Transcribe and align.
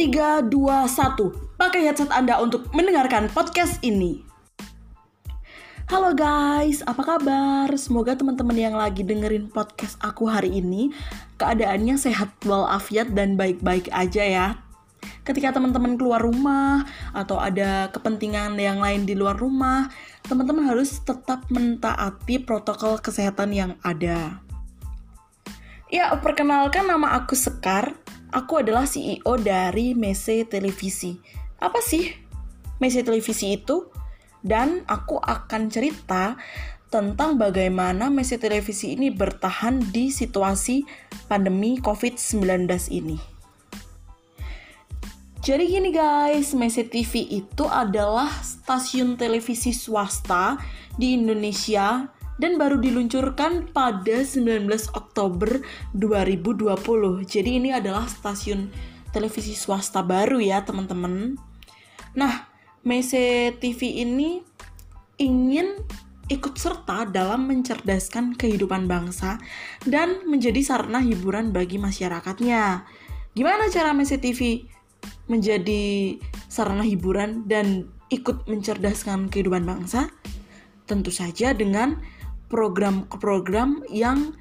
3, 0.00 0.48
2, 0.48 0.48
1 0.48 1.60
Pakai 1.60 1.84
headset 1.84 2.08
Anda 2.08 2.40
untuk 2.40 2.72
mendengarkan 2.72 3.28
podcast 3.36 3.76
ini. 3.84 4.24
Halo 5.92 6.16
guys, 6.16 6.80
apa 6.88 7.04
kabar? 7.04 7.68
Semoga 7.76 8.16
teman-teman 8.16 8.56
yang 8.56 8.72
lagi 8.80 9.04
dengerin 9.04 9.52
podcast 9.52 10.00
aku 10.00 10.24
hari 10.24 10.56
ini 10.56 10.88
Keadaannya 11.36 12.00
sehat 12.00 12.32
walafiat 12.48 13.12
dan 13.12 13.36
baik-baik 13.36 13.92
aja 13.92 14.24
ya. 14.24 14.46
Ketika 15.20 15.52
teman-teman 15.52 16.00
keluar 16.00 16.24
rumah 16.24 16.88
Atau 17.12 17.36
ada 17.36 17.92
kepentingan 17.92 18.56
yang 18.56 18.80
lain 18.80 19.04
di 19.04 19.12
luar 19.12 19.36
rumah 19.36 19.92
Teman-teman 20.24 20.64
harus 20.64 20.96
tetap 21.04 21.44
mentaati 21.52 22.40
protokol 22.40 23.04
kesehatan 23.04 23.52
yang 23.52 23.72
ada. 23.84 24.40
Ya, 25.92 26.08
perkenalkan 26.16 26.88
nama 26.88 27.20
aku 27.20 27.36
Sekar 27.36 27.99
Aku 28.30 28.62
adalah 28.62 28.86
CEO 28.86 29.34
dari 29.42 29.98
Mese 29.98 30.46
Televisi. 30.46 31.18
Apa 31.58 31.82
sih 31.82 32.14
Mese 32.78 33.02
Televisi 33.02 33.58
itu? 33.58 33.90
Dan 34.40 34.86
aku 34.86 35.18
akan 35.18 35.66
cerita 35.66 36.38
tentang 36.90 37.38
bagaimana 37.38 38.06
Mese 38.06 38.38
Televisi 38.38 38.94
ini 38.94 39.10
bertahan 39.10 39.82
di 39.90 40.14
situasi 40.14 40.86
pandemi 41.26 41.82
COVID-19 41.82 42.70
ini. 42.94 43.18
Jadi 45.40 45.64
gini 45.66 45.90
guys, 45.90 46.54
Mese 46.54 46.86
TV 46.86 47.26
itu 47.26 47.64
adalah 47.66 48.30
stasiun 48.44 49.16
televisi 49.16 49.72
swasta 49.72 50.60
di 50.94 51.16
Indonesia 51.16 52.12
dan 52.40 52.56
baru 52.56 52.80
diluncurkan 52.80 53.68
pada 53.76 54.24
19 54.24 54.64
Oktober 54.96 55.60
2020. 55.92 56.72
Jadi 57.28 57.60
ini 57.60 57.70
adalah 57.76 58.08
stasiun 58.08 58.72
televisi 59.12 59.52
swasta 59.52 60.00
baru 60.00 60.40
ya 60.40 60.64
teman-teman. 60.64 61.36
Nah, 62.16 62.48
Mese 62.80 63.52
TV 63.60 64.00
ini 64.00 64.40
ingin 65.20 65.76
ikut 66.32 66.56
serta 66.56 67.04
dalam 67.10 67.44
mencerdaskan 67.44 68.38
kehidupan 68.40 68.88
bangsa 68.88 69.36
dan 69.84 70.24
menjadi 70.24 70.64
sarana 70.64 71.04
hiburan 71.04 71.52
bagi 71.52 71.76
masyarakatnya. 71.76 72.88
Gimana 73.36 73.68
cara 73.68 73.92
Mese 73.92 74.16
TV 74.16 74.64
menjadi 75.28 76.16
sarana 76.48 76.88
hiburan 76.88 77.44
dan 77.44 77.92
ikut 78.08 78.48
mencerdaskan 78.48 79.28
kehidupan 79.28 79.68
bangsa? 79.68 80.08
Tentu 80.88 81.12
saja 81.12 81.52
dengan 81.52 82.00
program-program 82.50 83.86
yang 83.94 84.34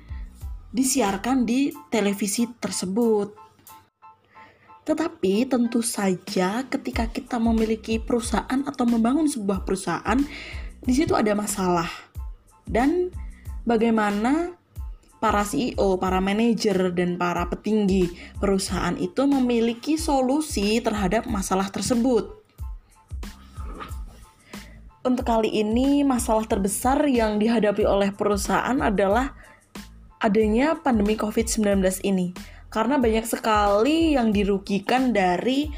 disiarkan 0.73 1.45
di 1.45 1.69
televisi 1.93 2.49
tersebut. 2.57 3.37
Tetapi 4.83 5.45
tentu 5.45 5.85
saja 5.85 6.65
ketika 6.65 7.05
kita 7.13 7.37
memiliki 7.37 8.01
perusahaan 8.01 8.65
atau 8.65 8.85
membangun 8.89 9.29
sebuah 9.29 9.61
perusahaan, 9.61 10.17
di 10.81 10.93
situ 10.97 11.13
ada 11.13 11.37
masalah. 11.37 11.89
Dan 12.65 13.13
bagaimana 13.69 14.57
para 15.21 15.45
CEO, 15.45 16.01
para 16.01 16.17
manajer, 16.17 16.89
dan 16.95 17.21
para 17.21 17.45
petinggi 17.45 18.09
perusahaan 18.41 18.97
itu 18.97 19.29
memiliki 19.29 19.99
solusi 19.99 20.81
terhadap 20.81 21.29
masalah 21.29 21.69
tersebut 21.69 22.38
untuk 25.03 25.23
kali 25.23 25.49
ini 25.49 26.03
masalah 26.03 26.43
terbesar 26.43 27.07
yang 27.07 27.39
dihadapi 27.39 27.87
oleh 27.87 28.11
perusahaan 28.11 28.75
adalah 28.83 29.31
adanya 30.19 30.75
pandemi 30.75 31.15
COVID-19 31.15 31.79
ini. 32.03 32.35
Karena 32.69 33.01
banyak 33.01 33.25
sekali 33.25 34.13
yang 34.13 34.29
dirugikan 34.29 35.15
dari 35.15 35.71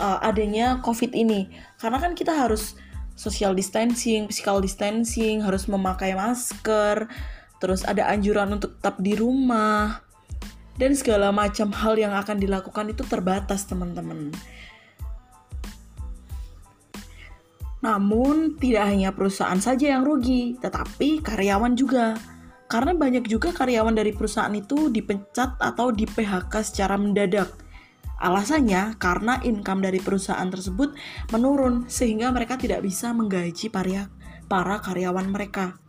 uh, 0.00 0.22
adanya 0.24 0.80
COVID 0.80 1.12
ini. 1.12 1.50
Karena 1.76 2.00
kan 2.00 2.16
kita 2.16 2.32
harus 2.32 2.78
social 3.18 3.52
distancing, 3.52 4.30
physical 4.30 4.64
distancing, 4.64 5.44
harus 5.44 5.68
memakai 5.68 6.16
masker, 6.16 7.04
terus 7.60 7.84
ada 7.84 8.08
anjuran 8.08 8.56
untuk 8.56 8.80
tetap 8.80 8.96
di 8.96 9.12
rumah, 9.12 10.00
dan 10.80 10.96
segala 10.96 11.28
macam 11.28 11.68
hal 11.76 12.00
yang 12.00 12.16
akan 12.16 12.40
dilakukan 12.40 12.88
itu 12.88 13.04
terbatas, 13.04 13.68
teman-teman. 13.68 14.32
Namun, 17.80 18.60
tidak 18.60 18.84
hanya 18.92 19.10
perusahaan 19.16 19.56
saja 19.56 19.96
yang 19.96 20.04
rugi, 20.04 20.60
tetapi 20.60 21.24
karyawan 21.24 21.72
juga. 21.74 22.16
Karena 22.70 22.94
banyak 22.94 23.26
juga 23.26 23.50
karyawan 23.50 23.96
dari 23.96 24.14
perusahaan 24.14 24.52
itu 24.54 24.92
dipecat 24.92 25.58
atau 25.58 25.90
di 25.90 26.06
PHK 26.06 26.52
secara 26.62 26.94
mendadak. 26.94 27.50
Alasannya 28.20 29.00
karena 29.00 29.40
income 29.40 29.80
dari 29.80 29.96
perusahaan 29.96 30.44
tersebut 30.44 30.92
menurun 31.32 31.88
sehingga 31.88 32.28
mereka 32.28 32.60
tidak 32.60 32.84
bisa 32.84 33.16
menggaji 33.16 33.72
para, 33.72 34.12
para 34.44 34.76
karyawan 34.84 35.32
mereka. 35.32 35.79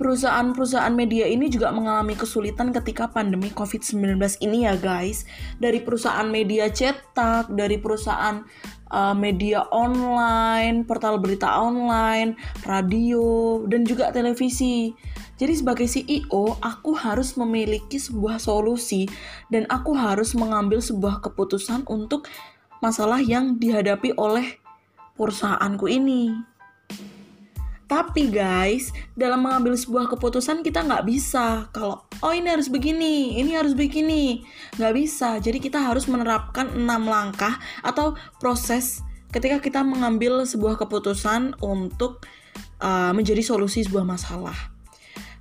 Perusahaan-perusahaan 0.00 0.96
media 0.96 1.28
ini 1.28 1.52
juga 1.52 1.68
mengalami 1.68 2.16
kesulitan 2.16 2.72
ketika 2.72 3.12
pandemi 3.12 3.52
COVID-19 3.52 4.16
ini 4.40 4.64
ya 4.64 4.72
guys. 4.80 5.28
Dari 5.60 5.84
perusahaan 5.84 6.24
media 6.24 6.72
cetak, 6.72 7.52
dari 7.52 7.76
perusahaan 7.76 8.40
uh, 8.88 9.12
media 9.12 9.68
online, 9.68 10.88
portal 10.88 11.20
berita 11.20 11.52
online, 11.52 12.32
radio, 12.64 13.60
dan 13.68 13.84
juga 13.84 14.08
televisi. 14.08 14.96
Jadi 15.36 15.52
sebagai 15.52 15.84
CEO, 15.84 16.56
aku 16.64 16.96
harus 16.96 17.36
memiliki 17.36 18.00
sebuah 18.00 18.40
solusi 18.40 19.04
dan 19.52 19.68
aku 19.68 19.92
harus 19.92 20.32
mengambil 20.32 20.80
sebuah 20.80 21.20
keputusan 21.20 21.84
untuk 21.92 22.24
masalah 22.80 23.20
yang 23.20 23.60
dihadapi 23.60 24.16
oleh 24.16 24.56
perusahaanku 25.20 25.92
ini. 25.92 26.49
Tapi 27.90 28.30
guys, 28.30 28.94
dalam 29.18 29.42
mengambil 29.42 29.74
sebuah 29.74 30.06
keputusan 30.14 30.62
kita 30.62 30.86
nggak 30.86 31.10
bisa 31.10 31.66
kalau 31.74 32.06
oh 32.22 32.30
ini 32.30 32.46
harus 32.46 32.70
begini, 32.70 33.34
ini 33.34 33.58
harus 33.58 33.74
begini, 33.74 34.46
nggak 34.78 34.94
bisa. 34.94 35.42
Jadi 35.42 35.58
kita 35.58 35.82
harus 35.82 36.06
menerapkan 36.06 36.70
enam 36.70 37.10
langkah 37.10 37.58
atau 37.82 38.14
proses 38.38 39.02
ketika 39.34 39.58
kita 39.58 39.82
mengambil 39.82 40.46
sebuah 40.46 40.78
keputusan 40.78 41.58
untuk 41.58 42.22
uh, 42.78 43.10
menjadi 43.10 43.42
solusi 43.42 43.82
sebuah 43.82 44.06
masalah. 44.06 44.54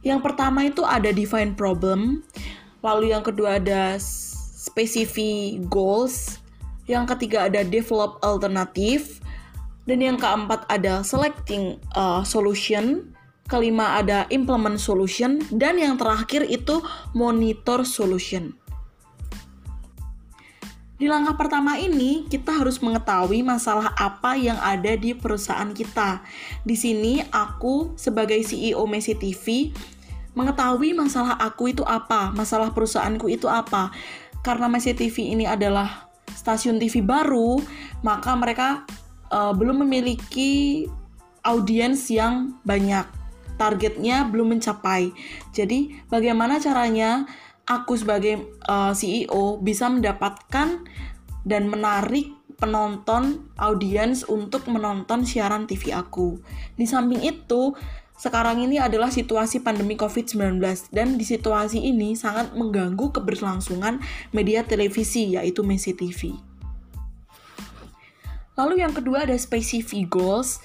Yang 0.01 0.25
pertama 0.25 0.65
itu 0.65 0.81
ada 0.81 1.13
define 1.13 1.53
problem, 1.53 2.25
lalu 2.81 3.13
yang 3.13 3.21
kedua 3.21 3.61
ada 3.61 4.01
specific 4.01 5.69
goals, 5.69 6.41
yang 6.89 7.05
ketiga 7.05 7.45
ada 7.45 7.61
develop 7.61 8.17
alternative, 8.25 9.21
dan 9.89 10.05
yang 10.05 10.21
keempat 10.21 10.69
ada 10.69 11.01
selecting 11.01 11.81
uh, 11.97 12.21
solution, 12.21 13.09
kelima 13.49 13.97
ada 13.97 14.29
implement 14.29 14.77
solution, 14.77 15.41
dan 15.49 15.81
yang 15.81 15.97
terakhir 15.97 16.45
itu 16.45 16.77
monitor 17.17 17.81
solution. 17.81 18.53
Di 20.99 21.09
langkah 21.09 21.33
pertama 21.39 21.79
ini, 21.81 22.27
kita 22.29 22.59
harus 22.59 22.77
mengetahui 22.83 23.41
masalah 23.41 23.95
apa 23.97 24.37
yang 24.37 24.59
ada 24.61 24.93
di 24.93 25.17
perusahaan 25.17 25.71
kita. 25.73 26.21
Di 26.61 26.75
sini, 26.77 27.25
aku 27.33 27.97
sebagai 27.97 28.37
CEO 28.45 28.85
Messi 28.85 29.17
TV 29.17 29.73
mengetahui 30.37 30.93
masalah 30.93 31.39
aku 31.39 31.73
itu 31.73 31.81
apa, 31.87 32.29
masalah 32.35 32.69
perusahaanku 32.75 33.31
itu 33.31 33.49
apa. 33.49 33.89
Karena 34.43 34.69
Messi 34.69 34.91
TV 34.93 35.33
ini 35.33 35.47
adalah 35.47 36.11
stasiun 36.35 36.77
TV 36.77 36.99
baru, 36.99 37.57
maka 38.03 38.35
mereka 38.35 38.83
uh, 39.31 39.53
belum 39.55 39.85
memiliki 39.87 40.85
audiens 41.45 42.09
yang 42.11 42.59
banyak. 42.65 43.05
Targetnya 43.59 44.27
belum 44.27 44.55
mencapai. 44.55 45.11
Jadi, 45.51 46.07
bagaimana 46.07 46.63
caranya 46.63 47.27
aku 47.67 47.99
sebagai 47.99 48.57
uh, 48.65 48.91
eh, 48.91 48.93
CEO 48.95 49.59
bisa 49.59 49.91
mendapatkan 49.91 50.81
dan 51.43 51.63
menarik 51.67 52.33
penonton 52.59 53.51
audiens 53.55 54.27
untuk 54.27 54.67
menonton 54.67 55.23
siaran 55.23 55.67
TV 55.67 55.95
aku. 55.95 56.39
Di 56.75 56.87
samping 56.87 57.23
itu, 57.23 57.75
sekarang 58.19 58.59
ini 58.59 58.83
adalah 58.83 59.07
situasi 59.07 59.63
pandemi 59.63 59.95
COVID-19 59.95 60.59
dan 60.91 61.15
di 61.15 61.23
situasi 61.23 61.79
ini 61.79 62.19
sangat 62.19 62.51
mengganggu 62.51 63.15
keberlangsungan 63.15 64.03
media 64.35 64.67
televisi 64.67 65.39
yaitu 65.39 65.63
Messi 65.63 65.95
TV. 65.95 66.48
Lalu 68.59 68.83
yang 68.83 68.91
kedua 68.91 69.23
ada 69.23 69.39
specific 69.39 70.11
goals. 70.11 70.59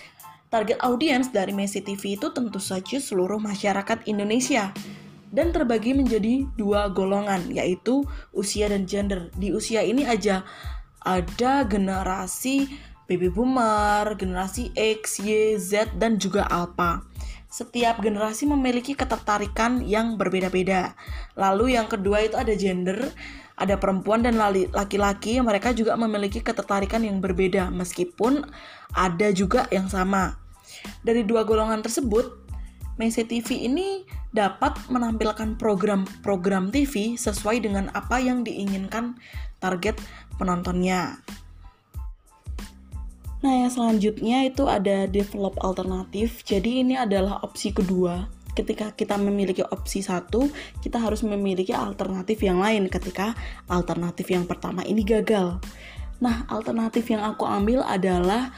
Target 0.50 0.82
audiens 0.82 1.30
dari 1.30 1.54
Messi 1.54 1.78
TV 1.78 2.18
itu 2.18 2.26
tentu 2.34 2.58
saja 2.58 2.98
seluruh 2.98 3.38
masyarakat 3.38 4.02
Indonesia 4.10 4.74
dan 5.30 5.50
terbagi 5.50 5.94
menjadi 5.94 6.46
dua 6.58 6.90
golongan 6.90 7.54
yaitu 7.54 8.02
usia 8.34 8.66
dan 8.66 8.86
gender. 8.86 9.30
Di 9.38 9.54
usia 9.54 9.86
ini 9.86 10.06
aja 10.06 10.42
ada 11.06 11.62
generasi 11.66 12.66
baby 13.06 13.30
boomer, 13.30 14.18
generasi 14.18 14.74
X, 14.74 15.22
Y, 15.22 15.54
Z 15.58 15.94
dan 15.98 16.18
juga 16.18 16.50
alpha. 16.50 17.02
Setiap 17.54 18.02
generasi 18.02 18.50
memiliki 18.50 18.98
ketertarikan 18.98 19.78
yang 19.86 20.18
berbeda-beda. 20.18 20.98
Lalu 21.38 21.78
yang 21.78 21.86
kedua 21.86 22.26
itu 22.26 22.34
ada 22.34 22.50
gender, 22.58 23.14
ada 23.54 23.78
perempuan 23.78 24.26
dan 24.26 24.34
laki-laki, 24.74 25.38
mereka 25.38 25.70
juga 25.70 25.94
memiliki 25.94 26.42
ketertarikan 26.42 27.06
yang 27.06 27.22
berbeda 27.22 27.70
meskipun 27.70 28.42
ada 28.90 29.30
juga 29.30 29.70
yang 29.70 29.86
sama. 29.86 30.34
Dari 31.06 31.22
dua 31.22 31.46
golongan 31.46 31.78
tersebut, 31.78 32.42
Messi 32.98 33.22
TV 33.22 33.70
ini 33.70 34.02
dapat 34.34 34.74
menampilkan 34.90 35.54
program-program 35.54 36.74
TV 36.74 37.14
sesuai 37.14 37.62
dengan 37.62 37.86
apa 37.94 38.18
yang 38.18 38.42
diinginkan 38.42 39.14
target 39.62 39.94
penontonnya. 40.42 41.22
Nah, 43.44 43.52
yang 43.60 43.68
selanjutnya 43.68 44.48
itu 44.48 44.64
ada 44.64 45.04
develop 45.04 45.60
alternatif. 45.60 46.40
Jadi 46.48 46.80
ini 46.80 46.96
adalah 46.96 47.44
opsi 47.44 47.76
kedua. 47.76 48.24
Ketika 48.56 48.96
kita 48.96 49.20
memiliki 49.20 49.60
opsi 49.60 50.00
satu, 50.00 50.48
kita 50.80 50.96
harus 50.96 51.20
memiliki 51.20 51.76
alternatif 51.76 52.40
yang 52.40 52.64
lain 52.64 52.88
ketika 52.88 53.36
alternatif 53.68 54.32
yang 54.32 54.48
pertama 54.48 54.80
ini 54.88 55.04
gagal. 55.04 55.60
Nah, 56.24 56.48
alternatif 56.48 57.12
yang 57.12 57.20
aku 57.20 57.44
ambil 57.44 57.84
adalah 57.84 58.48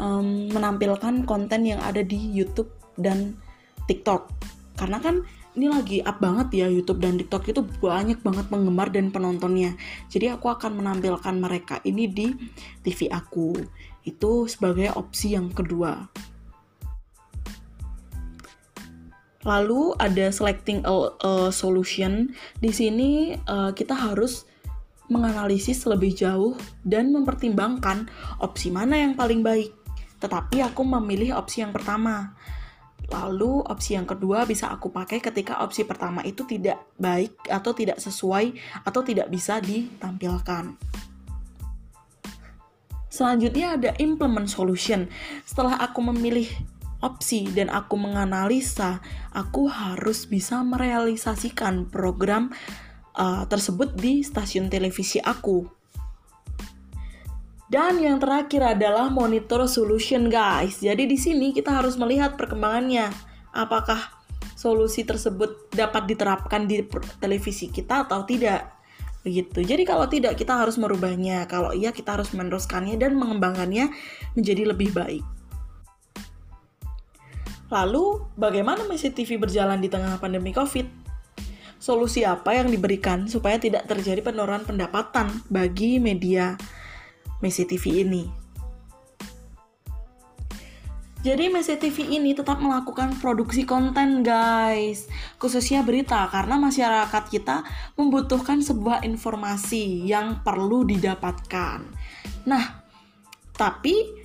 um, 0.00 0.48
menampilkan 0.48 1.28
konten 1.28 1.68
yang 1.68 1.84
ada 1.84 2.00
di 2.00 2.16
YouTube 2.16 2.72
dan 2.96 3.36
TikTok. 3.84 4.24
Karena 4.80 5.04
kan 5.04 5.20
ini 5.58 5.66
lagi 5.66 5.98
up 6.06 6.22
banget 6.22 6.62
ya 6.62 6.66
YouTube 6.70 7.02
dan 7.02 7.18
TikTok 7.18 7.50
itu 7.50 7.62
banyak 7.82 8.22
banget 8.22 8.46
penggemar 8.46 8.88
dan 8.94 9.10
penontonnya. 9.10 9.74
Jadi 10.06 10.30
aku 10.30 10.46
akan 10.46 10.78
menampilkan 10.78 11.34
mereka 11.34 11.82
ini 11.82 12.06
di 12.06 12.30
TV 12.86 13.10
aku. 13.10 13.58
Itu 14.06 14.46
sebagai 14.46 14.94
opsi 14.94 15.34
yang 15.34 15.50
kedua. 15.50 16.06
Lalu 19.42 19.96
ada 19.96 20.28
selecting 20.30 20.84
a, 20.84 20.94
a 21.18 21.32
solution. 21.50 22.30
Di 22.60 22.70
sini 22.70 23.34
uh, 23.48 23.72
kita 23.72 23.96
harus 23.96 24.44
menganalisis 25.10 25.82
lebih 25.90 26.14
jauh 26.14 26.54
dan 26.86 27.10
mempertimbangkan 27.10 28.06
opsi 28.38 28.70
mana 28.70 29.02
yang 29.02 29.18
paling 29.18 29.42
baik. 29.42 29.74
Tetapi 30.22 30.62
aku 30.62 30.86
memilih 30.86 31.34
opsi 31.40 31.64
yang 31.64 31.74
pertama. 31.74 32.36
Lalu 33.10 33.66
opsi 33.66 33.98
yang 33.98 34.06
kedua 34.06 34.46
bisa 34.46 34.70
aku 34.70 34.94
pakai 34.94 35.18
ketika 35.18 35.58
opsi 35.66 35.82
pertama 35.82 36.22
itu 36.22 36.46
tidak 36.46 36.78
baik 36.94 37.34
atau 37.50 37.74
tidak 37.74 37.98
sesuai 37.98 38.54
atau 38.86 39.02
tidak 39.02 39.26
bisa 39.26 39.58
ditampilkan. 39.58 40.78
Selanjutnya 43.10 43.74
ada 43.74 43.90
implement 43.98 44.46
solution. 44.46 45.10
Setelah 45.42 45.82
aku 45.82 45.98
memilih 46.14 46.46
opsi 47.02 47.50
dan 47.50 47.66
aku 47.66 47.98
menganalisa, 47.98 49.02
aku 49.34 49.66
harus 49.66 50.30
bisa 50.30 50.62
merealisasikan 50.62 51.90
program 51.90 52.54
uh, 53.18 53.42
tersebut 53.50 53.98
di 53.98 54.22
stasiun 54.22 54.70
televisi 54.70 55.18
aku. 55.18 55.79
Dan 57.70 58.02
yang 58.02 58.18
terakhir 58.18 58.74
adalah 58.74 59.06
monitor 59.14 59.62
solution, 59.70 60.26
guys. 60.26 60.82
Jadi 60.82 61.06
di 61.06 61.14
sini 61.14 61.54
kita 61.54 61.70
harus 61.70 61.94
melihat 61.94 62.34
perkembangannya. 62.34 63.14
Apakah 63.54 64.20
solusi 64.58 65.06
tersebut 65.06 65.70
dapat 65.70 66.10
diterapkan 66.10 66.66
di 66.66 66.82
televisi 67.22 67.70
kita 67.70 68.10
atau 68.10 68.26
tidak 68.26 68.74
begitu. 69.22 69.62
Jadi 69.62 69.82
kalau 69.86 70.10
tidak 70.10 70.36
kita 70.36 70.58
harus 70.58 70.76
merubahnya, 70.76 71.46
kalau 71.46 71.70
iya 71.70 71.94
kita 71.94 72.18
harus 72.18 72.32
meneruskannya 72.34 72.98
dan 72.98 73.16
mengembangkannya 73.16 73.92
menjadi 74.36 74.62
lebih 74.68 74.90
baik. 74.92 75.24
Lalu, 77.70 78.26
bagaimana 78.34 78.82
Messi 78.90 79.14
TV 79.14 79.38
berjalan 79.38 79.78
di 79.78 79.86
tengah 79.86 80.18
pandemi 80.18 80.50
Covid? 80.50 80.90
Solusi 81.78 82.26
apa 82.26 82.58
yang 82.58 82.68
diberikan 82.68 83.30
supaya 83.30 83.56
tidak 83.56 83.86
terjadi 83.86 84.20
penurunan 84.20 84.66
pendapatan 84.66 85.30
bagi 85.48 86.02
media 86.02 86.58
Messi 87.40 87.64
TV 87.64 88.04
ini? 88.04 88.40
Jadi 91.20 91.52
Messi 91.52 91.76
TV 91.76 92.16
ini 92.16 92.32
tetap 92.32 92.64
melakukan 92.64 93.12
produksi 93.20 93.68
konten 93.68 94.24
guys 94.24 95.04
Khususnya 95.36 95.84
berita 95.84 96.24
karena 96.32 96.56
masyarakat 96.56 97.24
kita 97.28 97.60
membutuhkan 98.00 98.64
sebuah 98.64 99.04
informasi 99.04 100.08
yang 100.08 100.40
perlu 100.40 100.88
didapatkan 100.88 101.84
Nah, 102.48 102.64
tapi 103.52 104.16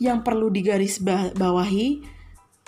yang 0.00 0.24
perlu 0.24 0.48
digaris 0.48 1.04
bawahi 1.36 2.00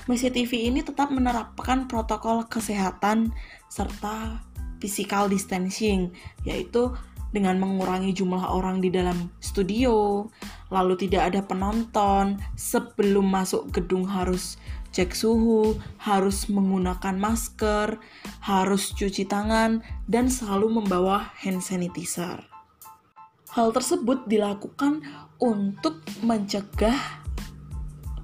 Messi 0.05 0.29
TV 0.29 0.69
ini 0.69 0.85
tetap 0.85 1.09
menerapkan 1.09 1.89
protokol 1.89 2.45
kesehatan 2.53 3.33
serta 3.73 4.45
physical 4.85 5.33
distancing 5.33 6.13
Yaitu 6.45 6.93
dengan 7.33 7.57
mengurangi 7.57 8.13
jumlah 8.13 8.45
orang 8.53 8.85
di 8.85 8.93
dalam 8.93 9.33
studio, 9.41 10.29
lalu 10.69 10.95
tidak 11.01 11.33
ada 11.33 11.41
penonton, 11.41 12.39
sebelum 12.55 13.25
masuk 13.27 13.73
gedung 13.73 14.05
harus 14.05 14.61
cek 14.93 15.17
suhu, 15.17 15.81
harus 15.97 16.47
menggunakan 16.53 17.17
masker, 17.17 17.97
harus 18.45 18.93
cuci 18.93 19.25
tangan, 19.25 19.81
dan 20.05 20.29
selalu 20.29 20.85
membawa 20.85 21.33
hand 21.41 21.65
sanitizer. 21.65 22.45
Hal 23.53 23.73
tersebut 23.73 24.29
dilakukan 24.29 25.05
untuk 25.41 26.05
mencegah 26.21 26.97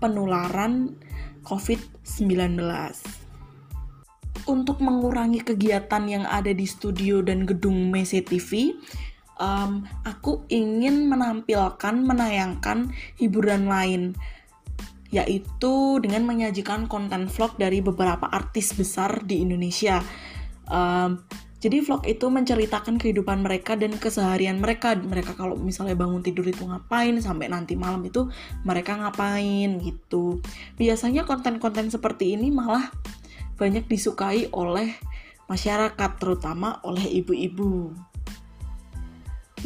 penularan 0.00 0.96
COVID-19 1.44 2.60
untuk 4.49 4.81
mengurangi 4.81 5.45
kegiatan 5.45 6.09
yang 6.09 6.25
ada 6.25 6.50
di 6.50 6.65
studio 6.65 7.21
dan 7.21 7.45
gedung 7.45 7.93
Mese 7.93 8.25
TV, 8.25 8.73
um, 9.37 9.85
aku 10.09 10.49
ingin 10.49 11.06
menampilkan, 11.06 11.95
menayangkan 12.00 12.89
hiburan 13.21 13.69
lain, 13.69 14.17
yaitu 15.12 16.00
dengan 16.00 16.25
menyajikan 16.25 16.89
konten 16.89 17.29
vlog 17.29 17.61
dari 17.61 17.85
beberapa 17.85 18.25
artis 18.29 18.73
besar 18.73 19.21
di 19.29 19.45
Indonesia. 19.45 20.00
Um, 20.69 21.21
jadi 21.59 21.83
vlog 21.83 22.06
itu 22.06 22.31
menceritakan 22.31 23.03
kehidupan 23.03 23.43
mereka 23.43 23.75
dan 23.75 23.99
keseharian 23.99 24.62
mereka. 24.62 24.94
Mereka 24.94 25.35
kalau 25.35 25.59
misalnya 25.59 25.99
bangun 25.99 26.23
tidur 26.23 26.47
itu 26.47 26.62
ngapain, 26.62 27.19
sampai 27.19 27.51
nanti 27.51 27.75
malam 27.75 27.99
itu 28.06 28.31
mereka 28.62 28.94
ngapain 28.94 29.83
gitu. 29.83 30.39
Biasanya 30.79 31.27
konten-konten 31.27 31.91
seperti 31.91 32.39
ini 32.39 32.55
malah 32.55 32.87
banyak 33.58 33.90
disukai 33.90 34.46
oleh 34.55 34.94
masyarakat, 35.50 36.10
terutama 36.17 36.79
oleh 36.86 37.05
ibu-ibu. 37.20 37.93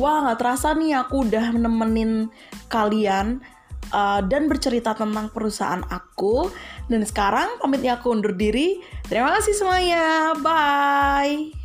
Wah, 0.01 0.25
nggak 0.25 0.39
terasa 0.41 0.73
nih 0.73 0.97
aku 0.97 1.29
udah 1.29 1.53
nemenin 1.53 2.33
kalian 2.73 3.45
uh, 3.93 4.25
dan 4.25 4.49
bercerita 4.49 4.97
tentang 4.97 5.29
perusahaan 5.29 5.85
aku. 5.93 6.49
Dan 6.89 7.05
sekarang 7.05 7.61
pamitnya 7.61 8.01
aku 8.01 8.09
undur 8.09 8.33
diri. 8.33 8.81
Terima 9.05 9.37
kasih 9.37 9.53
semuanya. 9.53 10.33
Bye. 10.41 11.62